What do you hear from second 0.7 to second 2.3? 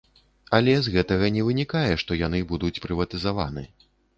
з гэтага не вынікае, што